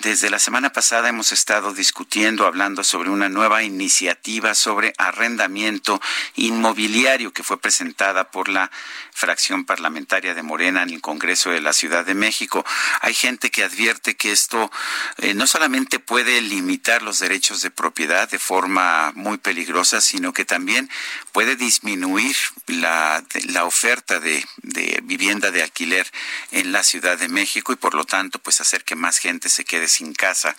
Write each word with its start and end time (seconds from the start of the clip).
Desde 0.00 0.30
la 0.30 0.38
semana 0.38 0.70
pasada 0.70 1.08
hemos 1.08 1.32
estado 1.32 1.74
discutiendo, 1.74 2.46
hablando 2.46 2.84
sobre 2.84 3.10
una 3.10 3.28
nueva 3.28 3.64
iniciativa 3.64 4.54
sobre 4.54 4.94
arrendamiento 4.96 6.00
inmobiliario 6.36 7.32
que 7.32 7.42
fue 7.42 7.60
presentada 7.60 8.30
por 8.30 8.48
la 8.48 8.70
fracción 9.12 9.64
parlamentaria 9.64 10.34
de 10.34 10.44
Morena 10.44 10.84
en 10.84 10.90
el 10.90 11.00
Congreso 11.00 11.50
de 11.50 11.60
la 11.60 11.72
Ciudad 11.72 12.06
de 12.06 12.14
México. 12.14 12.64
Hay 13.00 13.12
gente 13.12 13.50
que 13.50 13.64
advierte 13.64 14.14
que 14.14 14.30
esto 14.30 14.70
eh, 15.16 15.34
no 15.34 15.48
solamente 15.48 15.98
puede 15.98 16.40
limitar 16.42 17.02
los 17.02 17.18
derechos 17.18 17.60
de 17.62 17.72
propiedad 17.72 18.30
de 18.30 18.38
forma 18.38 19.10
muy 19.16 19.38
peligrosa, 19.38 20.00
sino 20.00 20.32
que 20.32 20.44
también 20.44 20.88
puede 21.32 21.56
disminuir 21.56 22.36
la, 22.68 23.24
la 23.48 23.64
oferta 23.64 24.20
de, 24.20 24.46
de 24.58 25.00
vivienda 25.02 25.50
de 25.50 25.64
alquiler 25.64 26.06
en 26.52 26.70
la 26.70 26.84
Ciudad 26.84 27.18
de 27.18 27.28
México 27.28 27.72
y 27.72 27.76
por 27.76 27.94
lo 27.94 28.04
tanto 28.04 28.38
pues 28.38 28.60
hacer 28.60 28.84
que 28.84 28.94
más 28.94 29.18
gente 29.18 29.48
se 29.48 29.64
quede 29.64 29.87
sin 29.88 30.14
casa. 30.14 30.56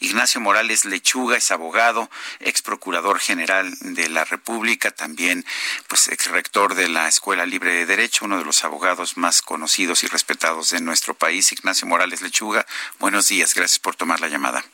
Ignacio 0.00 0.40
Morales 0.40 0.84
Lechuga 0.84 1.36
es 1.36 1.50
abogado, 1.50 2.10
ex 2.40 2.62
procurador 2.62 3.18
general 3.18 3.72
de 3.80 4.08
la 4.08 4.24
República, 4.24 4.90
también 4.90 5.44
pues 5.88 6.08
ex 6.08 6.26
rector 6.30 6.74
de 6.74 6.88
la 6.88 7.08
Escuela 7.08 7.46
Libre 7.46 7.72
de 7.72 7.86
Derecho, 7.86 8.24
uno 8.24 8.38
de 8.38 8.44
los 8.44 8.64
abogados 8.64 9.16
más 9.16 9.42
conocidos 9.42 10.04
y 10.04 10.06
respetados 10.06 10.70
de 10.70 10.80
nuestro 10.80 11.14
país, 11.14 11.52
Ignacio 11.52 11.86
Morales 11.86 12.22
Lechuga. 12.22 12.66
Buenos 12.98 13.28
días, 13.28 13.54
gracias 13.54 13.78
por 13.78 13.96
tomar 13.96 14.20
la 14.20 14.28
llamada. 14.28 14.64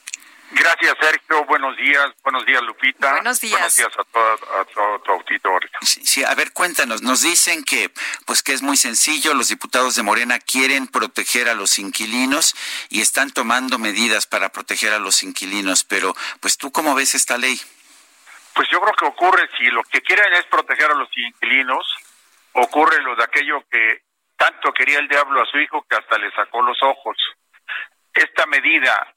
Gracias, 0.50 0.94
Sergio. 1.00 1.44
Buenos 1.44 1.76
días. 1.76 2.06
Buenos 2.22 2.46
días, 2.46 2.62
Lupita. 2.62 3.12
Buenos 3.12 3.40
días. 3.40 3.52
Buenos 3.52 3.76
días 3.76 3.92
a 3.98 4.04
todo, 4.04 4.60
a 4.60 4.64
todo 4.64 4.98
tu 5.00 5.12
auditorio. 5.12 5.70
Sí, 5.82 6.00
sí, 6.04 6.24
a 6.24 6.34
ver, 6.34 6.52
cuéntanos. 6.52 7.02
Nos 7.02 7.22
dicen 7.22 7.64
que, 7.64 7.90
pues, 8.26 8.42
que 8.42 8.54
es 8.54 8.62
muy 8.62 8.76
sencillo. 8.76 9.34
Los 9.34 9.48
diputados 9.48 9.94
de 9.94 10.02
Morena 10.02 10.38
quieren 10.38 10.86
proteger 10.86 11.48
a 11.48 11.54
los 11.54 11.78
inquilinos 11.78 12.54
y 12.88 13.02
están 13.02 13.30
tomando 13.30 13.78
medidas 13.78 14.26
para 14.26 14.48
proteger 14.48 14.92
a 14.92 14.98
los 14.98 15.22
inquilinos. 15.22 15.84
Pero, 15.84 16.14
pues, 16.40 16.56
¿tú 16.56 16.72
cómo 16.72 16.94
ves 16.94 17.14
esta 17.14 17.36
ley? 17.36 17.60
Pues 18.54 18.68
yo 18.72 18.80
creo 18.80 18.94
que 18.94 19.04
ocurre, 19.04 19.48
si 19.58 19.66
lo 19.66 19.82
que 19.84 20.00
quieren 20.00 20.32
es 20.32 20.46
proteger 20.46 20.90
a 20.90 20.94
los 20.94 21.08
inquilinos, 21.16 21.86
ocurre 22.52 23.02
lo 23.02 23.14
de 23.16 23.24
aquello 23.24 23.62
que 23.70 24.02
tanto 24.36 24.72
quería 24.72 24.98
el 24.98 25.08
diablo 25.08 25.42
a 25.42 25.46
su 25.46 25.58
hijo 25.58 25.84
que 25.88 25.96
hasta 25.96 26.16
le 26.18 26.30
sacó 26.32 26.62
los 26.62 26.82
ojos. 26.82 27.16
Esta 28.14 28.46
medida 28.46 29.14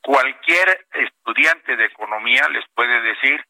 cualquier 0.00 0.86
estudiante 0.92 1.76
de 1.76 1.84
economía 1.86 2.48
les 2.48 2.64
puede 2.74 3.00
decir 3.02 3.44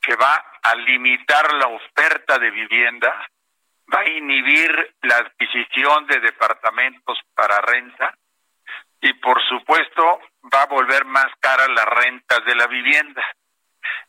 que 0.00 0.16
va 0.16 0.44
a 0.62 0.74
limitar 0.74 1.52
la 1.54 1.68
oferta 1.68 2.38
de 2.38 2.50
vivienda, 2.50 3.28
va 3.92 4.00
a 4.00 4.08
inhibir 4.08 4.94
la 5.02 5.16
adquisición 5.16 6.06
de 6.06 6.20
departamentos 6.20 7.18
para 7.34 7.60
renta 7.60 8.14
y 9.00 9.12
por 9.14 9.42
supuesto 9.48 10.20
va 10.52 10.62
a 10.62 10.66
volver 10.66 11.04
más 11.04 11.26
cara 11.40 11.66
las 11.68 11.86
rentas 11.86 12.44
de 12.44 12.54
la 12.54 12.66
vivienda. 12.66 13.24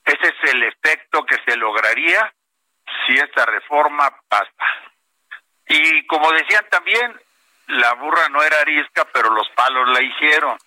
Ese 0.05 0.33
es 0.33 0.53
el 0.53 0.63
efecto 0.63 1.25
que 1.25 1.37
se 1.45 1.55
lograría 1.57 2.33
si 3.05 3.13
esta 3.13 3.45
reforma 3.45 4.09
pasa. 4.27 4.65
Y 5.67 6.05
como 6.07 6.31
decían 6.31 6.65
también, 6.69 7.19
la 7.67 7.93
burra 7.93 8.27
no 8.29 8.43
era 8.43 8.59
arisca, 8.59 9.07
pero 9.13 9.29
los 9.29 9.47
palos 9.51 9.87
la 9.89 10.01
hicieron. 10.01 10.57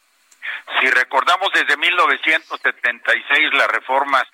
Si 0.81 0.91
recordamos 0.91 1.50
desde 1.53 1.77
1976 1.77 3.55
las 3.55 3.69
reformas 3.69 4.25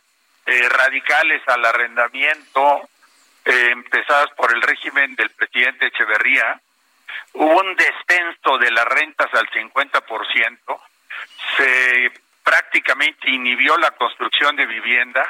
eh, 0.47 0.69
radicales 0.69 1.43
al 1.47 1.65
arrendamiento, 1.65 2.89
eh, 3.45 3.69
empezadas 3.73 4.31
por 4.37 4.53
el 4.53 4.63
régimen 4.63 5.15
del 5.17 5.31
presidente 5.31 5.87
Echeverría, 5.87 6.61
hubo 7.35 7.61
un 7.61 7.77
descenso 7.77 8.59
de 8.59 8.71
las 8.71 8.85
rentas 8.87 9.33
al 9.35 9.49
50%, 9.51 10.81
se 11.57 12.13
prácticamente 12.43 13.31
inhibió 13.31 13.77
la 13.79 13.91
construcción 13.93 14.57
de 14.57 14.67
vivienda, 14.67 15.25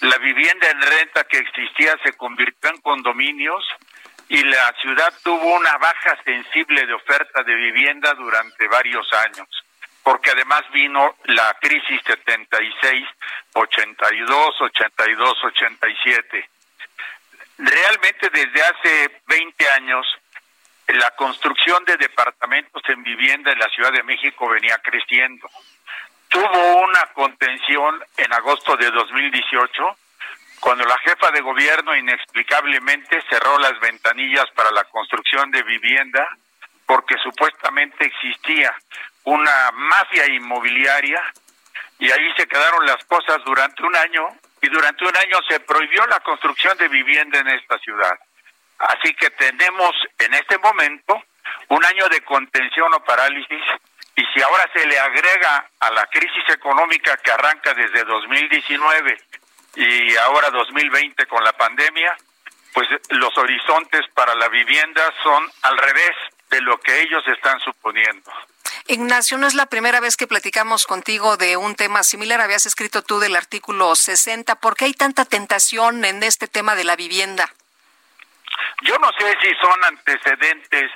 la 0.00 0.18
vivienda 0.18 0.68
en 0.70 0.80
renta 0.80 1.24
que 1.24 1.38
existía 1.38 1.96
se 2.04 2.12
convirtió 2.14 2.70
en 2.70 2.80
condominios 2.80 3.64
y 4.28 4.42
la 4.44 4.72
ciudad 4.80 5.12
tuvo 5.22 5.56
una 5.56 5.76
baja 5.78 6.16
sensible 6.24 6.86
de 6.86 6.94
oferta 6.94 7.42
de 7.42 7.54
vivienda 7.54 8.14
durante 8.14 8.68
varios 8.68 9.12
años 9.12 9.63
porque 10.04 10.30
además 10.30 10.62
vino 10.70 11.16
la 11.24 11.56
crisis 11.60 12.00
76, 12.06 13.08
82, 13.54 14.60
82, 14.60 15.44
87. 15.44 16.50
Realmente 17.56 18.30
desde 18.30 18.62
hace 18.62 19.22
20 19.26 19.70
años 19.70 20.06
la 20.88 21.10
construcción 21.12 21.82
de 21.86 21.96
departamentos 21.96 22.82
en 22.88 23.02
vivienda 23.02 23.50
en 23.50 23.58
la 23.58 23.68
Ciudad 23.70 23.92
de 23.92 24.02
México 24.02 24.46
venía 24.46 24.76
creciendo. 24.78 25.48
Tuvo 26.28 26.76
una 26.82 27.06
contención 27.14 28.04
en 28.18 28.32
agosto 28.34 28.76
de 28.76 28.90
2018 28.90 29.96
cuando 30.60 30.84
la 30.84 30.98
jefa 30.98 31.30
de 31.30 31.40
gobierno 31.40 31.96
inexplicablemente 31.96 33.22
cerró 33.30 33.58
las 33.58 33.80
ventanillas 33.80 34.50
para 34.54 34.70
la 34.70 34.84
construcción 34.84 35.50
de 35.50 35.62
vivienda 35.62 36.28
porque 36.86 37.16
supuestamente 37.22 38.04
existía 38.04 38.74
una 39.24 39.70
mafia 39.72 40.26
inmobiliaria 40.26 41.22
y 41.98 42.10
ahí 42.10 42.32
se 42.36 42.46
quedaron 42.46 42.84
las 42.86 43.02
cosas 43.04 43.38
durante 43.44 43.82
un 43.82 43.94
año 43.96 44.28
y 44.60 44.68
durante 44.68 45.04
un 45.04 45.16
año 45.16 45.38
se 45.48 45.60
prohibió 45.60 46.06
la 46.06 46.20
construcción 46.20 46.76
de 46.78 46.88
vivienda 46.88 47.38
en 47.38 47.48
esta 47.48 47.78
ciudad. 47.78 48.18
Así 48.78 49.14
que 49.14 49.30
tenemos 49.30 49.92
en 50.18 50.34
este 50.34 50.58
momento 50.58 51.22
un 51.68 51.84
año 51.84 52.08
de 52.08 52.20
contención 52.22 52.92
o 52.94 53.04
parálisis 53.04 53.62
y 54.16 54.22
si 54.32 54.42
ahora 54.42 54.64
se 54.72 54.86
le 54.86 54.98
agrega 54.98 55.68
a 55.80 55.90
la 55.90 56.06
crisis 56.06 56.44
económica 56.48 57.16
que 57.18 57.30
arranca 57.30 57.74
desde 57.74 58.04
2019 58.04 59.18
y 59.76 60.16
ahora 60.16 60.50
2020 60.50 61.26
con 61.26 61.42
la 61.42 61.52
pandemia, 61.52 62.16
pues 62.72 62.88
los 63.10 63.36
horizontes 63.38 64.02
para 64.14 64.34
la 64.34 64.48
vivienda 64.48 65.02
son 65.22 65.50
al 65.62 65.78
revés 65.78 66.16
de 66.50 66.60
lo 66.60 66.78
que 66.80 67.02
ellos 67.02 67.26
están 67.28 67.58
suponiendo. 67.60 68.30
Ignacio, 68.86 69.38
no 69.38 69.46
es 69.46 69.54
la 69.54 69.64
primera 69.64 69.98
vez 69.98 70.16
que 70.16 70.26
platicamos 70.26 70.86
contigo 70.86 71.38
de 71.38 71.56
un 71.56 71.74
tema 71.74 72.02
similar. 72.02 72.42
Habías 72.42 72.66
escrito 72.66 73.00
tú 73.00 73.18
del 73.18 73.34
artículo 73.34 73.94
60. 73.94 74.56
¿Por 74.56 74.76
qué 74.76 74.84
hay 74.84 74.92
tanta 74.92 75.24
tentación 75.24 76.04
en 76.04 76.22
este 76.22 76.48
tema 76.48 76.74
de 76.74 76.84
la 76.84 76.94
vivienda? 76.94 77.48
Yo 78.82 78.98
no 78.98 79.10
sé 79.18 79.36
si 79.40 79.54
son 79.54 79.84
antecedentes 79.84 80.90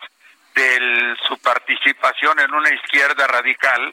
de 0.55 1.17
su 1.27 1.39
participación 1.39 2.39
en 2.41 2.53
una 2.53 2.69
izquierda 2.75 3.27
radical 3.27 3.91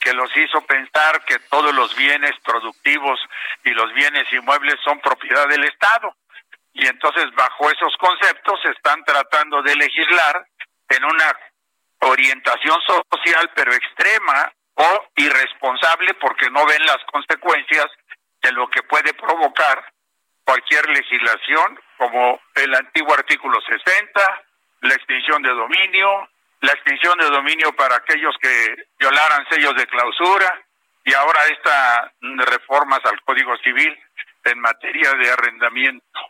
que 0.00 0.14
los 0.14 0.34
hizo 0.36 0.62
pensar 0.62 1.22
que 1.26 1.38
todos 1.50 1.74
los 1.74 1.94
bienes 1.96 2.32
productivos 2.44 3.20
y 3.62 3.70
los 3.70 3.92
bienes 3.92 4.30
inmuebles 4.32 4.76
son 4.82 5.00
propiedad 5.00 5.46
del 5.48 5.64
Estado. 5.64 6.16
Y 6.72 6.86
entonces 6.86 7.26
bajo 7.34 7.70
esos 7.70 7.94
conceptos 7.98 8.58
están 8.74 9.04
tratando 9.04 9.62
de 9.62 9.76
legislar 9.76 10.46
en 10.88 11.04
una 11.04 11.36
orientación 12.06 12.80
social 12.82 13.50
pero 13.54 13.72
extrema 13.72 14.52
o 14.74 15.06
irresponsable 15.16 16.14
porque 16.14 16.50
no 16.50 16.64
ven 16.66 16.84
las 16.86 16.98
consecuencias 17.12 17.86
de 18.42 18.52
lo 18.52 18.68
que 18.68 18.82
puede 18.82 19.14
provocar 19.14 19.92
cualquier 20.44 20.88
legislación 20.90 21.80
como 21.96 22.40
el 22.56 22.74
antiguo 22.74 23.14
artículo 23.14 23.58
60, 23.60 24.44
la 24.82 24.94
extinción 24.94 25.42
de 25.42 25.50
dominio, 25.50 26.28
la 26.60 26.72
extinción 26.72 27.18
de 27.18 27.26
dominio 27.26 27.72
para 27.74 27.96
aquellos 27.96 28.34
que 28.40 28.74
violaran 28.98 29.46
sellos 29.48 29.74
de 29.76 29.86
clausura 29.86 30.62
y 31.04 31.14
ahora 31.14 31.40
estas 31.46 32.10
reformas 32.46 33.00
al 33.04 33.20
Código 33.22 33.56
Civil 33.58 33.98
en 34.44 34.60
materia 34.60 35.12
de 35.12 35.30
arrendamiento. 35.30 36.20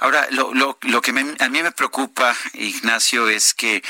Ahora, 0.00 0.26
lo, 0.30 0.52
lo, 0.54 0.78
lo 0.82 1.00
que 1.00 1.10
a 1.10 1.48
mí 1.48 1.62
me 1.62 1.72
preocupa, 1.72 2.34
Ignacio, 2.54 3.28
es 3.28 3.54
que 3.54 3.82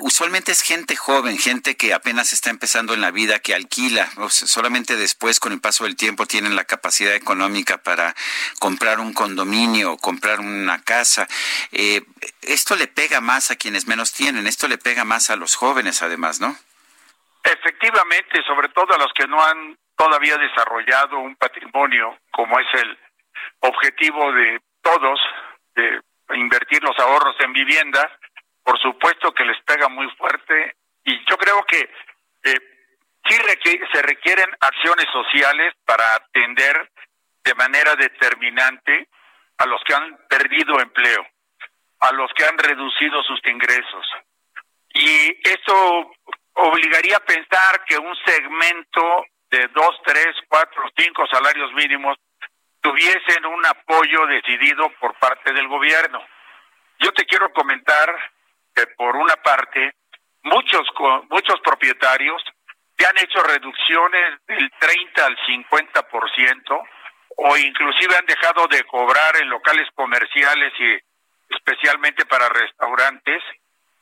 usualmente 0.00 0.52
es 0.52 0.62
gente 0.62 0.96
joven, 0.96 1.38
gente 1.38 1.76
que 1.76 1.94
apenas 1.94 2.32
está 2.32 2.50
empezando 2.50 2.94
en 2.94 3.00
la 3.00 3.10
vida, 3.10 3.38
que 3.38 3.54
alquila, 3.54 4.08
o 4.16 4.28
sea, 4.28 4.48
solamente 4.48 4.96
después, 4.96 5.38
con 5.38 5.52
el 5.52 5.60
paso 5.60 5.84
del 5.84 5.96
tiempo, 5.96 6.26
tienen 6.26 6.56
la 6.56 6.64
capacidad 6.64 7.14
económica 7.14 7.78
para 7.78 8.14
comprar 8.58 9.00
un 9.00 9.12
condominio 9.12 9.96
comprar 9.96 10.40
una 10.40 10.82
casa. 10.82 11.28
Eh, 11.72 12.02
esto 12.42 12.76
le 12.76 12.86
pega 12.86 13.20
más 13.20 13.50
a 13.50 13.56
quienes 13.56 13.86
menos 13.86 14.12
tienen, 14.12 14.46
esto 14.46 14.66
le 14.66 14.78
pega 14.78 15.04
más 15.04 15.30
a 15.30 15.36
los 15.36 15.54
jóvenes, 15.54 16.02
además, 16.02 16.40
¿no? 16.40 16.56
efectivamente, 17.44 18.42
sobre 18.46 18.68
todo 18.68 18.94
a 18.94 18.98
los 18.98 19.12
que 19.14 19.26
no 19.26 19.42
han 19.42 19.76
todavía 19.96 20.36
desarrollado 20.36 21.18
un 21.18 21.36
patrimonio 21.36 22.18
como 22.30 22.58
es 22.58 22.66
el 22.74 22.98
objetivo 23.60 24.32
de 24.32 24.60
todos, 24.82 25.20
de 25.74 26.00
invertir 26.34 26.82
los 26.82 26.98
ahorros 26.98 27.36
en 27.40 27.52
vivienda, 27.52 28.18
por 28.62 28.78
supuesto 28.80 29.32
que 29.32 29.44
les 29.44 29.60
pega 29.64 29.88
muy 29.88 30.08
fuerte 30.16 30.76
y 31.04 31.18
yo 31.28 31.36
creo 31.36 31.64
que 31.64 31.80
eh, 32.44 32.58
sí 33.28 33.36
se 33.92 34.02
requieren 34.02 34.50
acciones 34.60 35.06
sociales 35.12 35.74
para 35.84 36.14
atender 36.14 36.90
de 37.44 37.54
manera 37.54 37.96
determinante 37.96 39.08
a 39.58 39.66
los 39.66 39.82
que 39.84 39.94
han 39.94 40.18
perdido 40.28 40.80
empleo, 40.80 41.26
a 42.00 42.12
los 42.12 42.30
que 42.34 42.44
han 42.44 42.58
reducido 42.58 43.22
sus 43.24 43.40
ingresos. 43.46 44.06
Y 44.94 45.36
eso 45.48 46.10
obligaría 46.54 47.16
a 47.16 47.24
pensar 47.24 47.84
que 47.86 47.98
un 47.98 48.14
segmento 48.24 49.24
de 49.50 49.68
dos, 49.68 50.00
tres, 50.04 50.34
cuatro, 50.48 50.82
cinco 50.96 51.26
salarios 51.26 51.72
mínimos 51.74 52.16
tuviesen 52.80 53.46
un 53.46 53.64
apoyo 53.66 54.26
decidido 54.26 54.90
por 55.00 55.14
parte 55.18 55.52
del 55.52 55.68
gobierno. 55.68 56.24
Yo 56.98 57.12
te 57.12 57.24
quiero 57.24 57.52
comentar 57.52 58.14
que 58.74 58.86
por 58.88 59.16
una 59.16 59.34
parte 59.36 59.94
muchos 60.42 60.86
muchos 61.28 61.60
propietarios 61.60 62.42
se 62.96 63.06
han 63.06 63.18
hecho 63.18 63.42
reducciones 63.42 64.40
del 64.46 64.70
30 64.78 65.26
al 65.26 65.36
50% 65.36 66.88
o 67.36 67.56
inclusive 67.56 68.16
han 68.16 68.26
dejado 68.26 68.66
de 68.68 68.82
cobrar 68.84 69.36
en 69.40 69.48
locales 69.48 69.88
comerciales 69.94 70.72
y 70.78 71.54
especialmente 71.54 72.26
para 72.26 72.48
restaurantes 72.48 73.42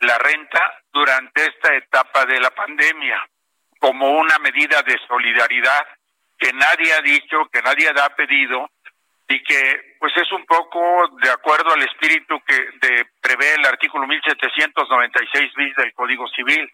la 0.00 0.18
renta 0.18 0.82
durante 0.92 1.46
esta 1.46 1.74
etapa 1.74 2.24
de 2.26 2.40
la 2.40 2.50
pandemia 2.50 3.28
como 3.78 4.10
una 4.10 4.38
medida 4.38 4.82
de 4.82 4.98
solidaridad 5.06 5.86
que 6.38 6.52
nadie 6.52 6.92
ha 6.94 7.00
dicho, 7.02 7.48
que 7.52 7.60
nadie 7.62 7.88
ha 7.90 8.08
pedido 8.14 8.70
y 9.28 9.42
que 9.42 9.96
pues 9.98 10.16
es 10.16 10.32
un 10.32 10.46
poco 10.46 10.80
de 11.22 11.30
acuerdo 11.30 11.72
al 11.72 11.82
espíritu 11.82 12.40
que 12.46 12.54
de, 12.80 13.06
prevé 13.20 13.54
el 13.54 13.66
artículo 13.66 14.06
1796 14.06 15.52
bis 15.54 15.76
del 15.76 15.92
Código 15.92 16.26
Civil. 16.28 16.70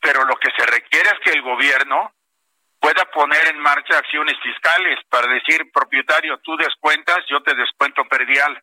Pero 0.00 0.24
lo 0.24 0.34
que 0.36 0.50
se 0.56 0.66
requiere 0.66 1.10
es 1.10 1.20
que 1.22 1.30
el 1.30 1.42
gobierno 1.42 2.12
pueda 2.80 3.04
poner 3.12 3.46
en 3.46 3.60
marcha 3.60 3.96
acciones 3.96 4.34
fiscales 4.42 4.98
para 5.08 5.28
decir, 5.32 5.70
propietario, 5.72 6.38
tú 6.38 6.56
descuentas, 6.56 7.18
yo 7.28 7.40
te 7.42 7.54
descuento 7.54 8.04
perdial. 8.06 8.60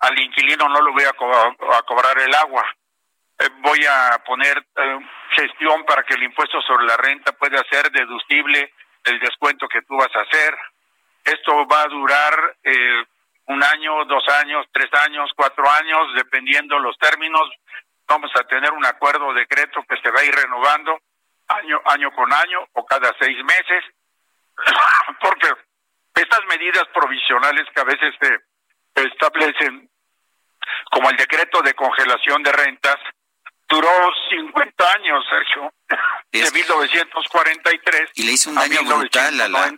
Al 0.00 0.18
inquilino 0.18 0.68
no 0.68 0.80
lo 0.80 0.92
voy 0.92 1.04
a, 1.04 1.12
cobrar 1.12 2.18
el 2.18 2.34
agua. 2.34 2.64
Eh, 3.38 3.48
voy 3.58 3.78
a 3.88 4.18
poner 4.26 4.58
eh, 4.58 4.98
gestión 5.36 5.84
para 5.84 6.02
que 6.02 6.14
el 6.14 6.24
impuesto 6.24 6.60
sobre 6.62 6.84
la 6.84 6.96
renta 6.96 7.30
pueda 7.32 7.62
ser 7.70 7.92
deducible 7.92 8.72
del 9.04 9.20
descuento 9.20 9.68
que 9.68 9.82
tú 9.82 9.96
vas 9.96 10.14
a 10.14 10.20
hacer. 10.20 10.56
Esto 11.24 11.66
va 11.66 11.82
a 11.82 11.88
durar 11.88 12.56
eh, 12.64 13.04
un 13.46 13.62
año, 13.62 14.04
dos 14.04 14.26
años, 14.42 14.66
tres 14.72 14.88
años, 15.06 15.30
cuatro 15.36 15.68
años, 15.70 16.14
dependiendo 16.14 16.78
los 16.78 16.96
términos. 16.98 17.42
Vamos 18.06 18.30
a 18.34 18.44
tener 18.44 18.72
un 18.72 18.84
acuerdo 18.86 19.32
decreto 19.34 19.82
que 19.88 20.00
se 20.00 20.10
va 20.10 20.20
a 20.20 20.24
ir 20.24 20.34
renovando 20.34 20.98
año, 21.48 21.80
año 21.84 22.12
con 22.12 22.32
año 22.32 22.66
o 22.72 22.86
cada 22.86 23.12
seis 23.18 23.36
meses, 23.44 23.84
porque 25.20 25.48
estas 26.14 26.44
medidas 26.48 26.84
provisionales 26.94 27.66
que 27.74 27.80
a 27.80 27.84
veces 27.84 28.14
se 28.20 29.04
establecen, 29.06 29.88
como 30.90 31.10
el 31.10 31.16
decreto 31.16 31.62
de 31.62 31.74
congelación 31.74 32.42
de 32.42 32.52
rentas, 32.52 32.98
duró 33.68 33.88
50 34.30 34.92
años, 34.94 35.24
Sergio, 35.28 35.72
de 36.32 36.50
1943 36.50 38.10
y 38.14 38.22
le 38.22 38.32
hizo 38.32 38.50
un 38.50 38.56
daño 38.56 38.84
brutal 38.84 39.40
a 39.40 39.48
la 39.48 39.74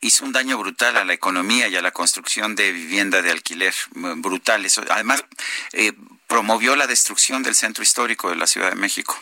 hizo 0.00 0.24
un 0.24 0.32
daño 0.32 0.58
brutal 0.58 0.96
a 0.96 1.04
la 1.04 1.14
economía 1.14 1.68
y 1.68 1.76
a 1.76 1.82
la 1.82 1.90
construcción 1.90 2.54
de 2.54 2.72
vivienda 2.72 3.22
de 3.22 3.30
alquiler 3.30 3.74
brutal. 3.92 4.64
Eso, 4.64 4.82
además 4.90 5.24
eh, 5.72 5.92
promovió 6.26 6.76
la 6.76 6.86
destrucción 6.86 7.42
del 7.42 7.54
centro 7.54 7.82
histórico 7.82 8.28
de 8.30 8.36
la 8.36 8.46
Ciudad 8.46 8.70
de 8.70 8.76
México. 8.76 9.18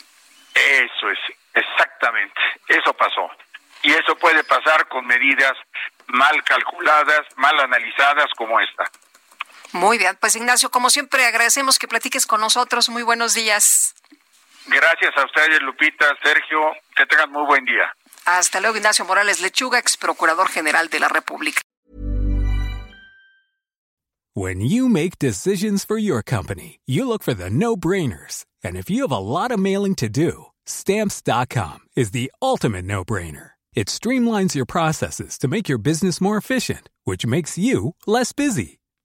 Eso 0.55 1.11
es 1.11 1.19
exactamente, 1.55 2.41
eso 2.69 2.93
pasó 2.95 3.31
y 3.83 3.93
eso 3.93 4.17
puede 4.17 4.43
pasar 4.45 4.89
con 4.89 5.07
medidas 5.07 5.53
mal 6.09 6.43
calculadas, 6.45 7.27
mal 7.37 7.59
analizadas 7.61 8.27
como 8.37 8.59
esta. 8.61 8.91
Muy 9.73 9.99
bien, 9.99 10.17
pues 10.21 10.37
Ignacio, 10.37 10.71
como 10.71 10.91
siempre 10.91 11.27
agradecemos 11.27 11.79
que 11.79 11.89
platiques 11.89 12.27
con 12.27 12.41
nosotros. 12.41 12.89
Muy 12.89 13.03
buenos 13.03 13.35
días. 13.35 13.96
Gracias 14.69 15.13
a 15.17 15.25
ustedes, 15.25 15.63
Lupita, 15.63 16.07
Sergio, 16.23 16.73
que 16.97 17.07
tengan 17.07 17.31
muy 17.31 17.47
buen 17.47 17.65
día. 17.65 17.93
Hasta 18.25 18.61
luego, 18.61 18.77
Ignacio 18.77 19.05
Morales 19.05 19.41
Lechuga, 19.41 19.79
ex 19.79 19.97
procurador 19.97 20.49
general 20.49 20.89
de 20.89 21.01
la 21.01 21.09
República. 21.09 21.61
When 24.35 24.61
you 24.61 24.89
make 24.89 25.19
decisions 25.19 25.85
for 25.85 25.97
your 25.97 26.23
company, 26.23 26.81
you 26.85 27.09
look 27.09 27.23
for 27.23 27.33
the 27.33 27.49
no-brainers. 27.49 28.45
And 28.63 28.77
if 28.77 28.91
you 28.91 29.03
have 29.03 29.13
a 29.13 29.19
lot 29.19 29.51
of 29.51 29.59
mailing 29.59 29.95
to 29.95 30.11
do, 30.11 30.47
stamps.com 30.67 31.79
is 31.97 32.11
the 32.11 32.31
ultimate 32.43 32.85
no-brainer. 32.85 33.53
It 33.75 33.87
streamlines 33.87 34.55
your 34.55 34.67
processes 34.67 35.39
to 35.39 35.49
make 35.49 35.69
your 35.69 35.79
business 35.79 36.21
more 36.21 36.37
efficient, 36.37 36.91
which 37.05 37.25
makes 37.25 37.57
you 37.57 37.95
less 38.07 38.33
busy. 38.33 38.81